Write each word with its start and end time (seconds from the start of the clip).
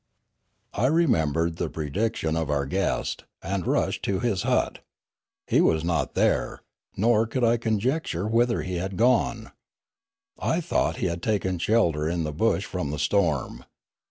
I 0.73 0.87
remembered 0.87 1.57
the 1.57 1.69
prediction 1.69 2.35
of 2.35 2.49
our 2.49 2.65
guest, 2.65 3.25
and 3.43 3.67
rushed 3.67 4.01
to 4.05 4.17
his 4.19 4.41
hut. 4.41 4.79
He 5.45 5.61
was 5.61 5.83
not 5.83 6.15
there; 6.15 6.63
nor 6.97 7.27
could 7.27 7.43
I 7.43 7.57
conjecture 7.57 8.27
whither 8.27 8.63
he 8.63 8.77
had 8.77 8.97
gone. 8.97 9.51
I 10.39 10.59
thought 10.59 10.97
he 10.97 11.05
had 11.05 11.21
taken 11.21 11.59
shelter 11.59 12.09
in 12.09 12.23
the 12.23 12.33
bush 12.33 12.65
from 12.65 12.89
the 12.89 12.97
storm. 12.97 13.63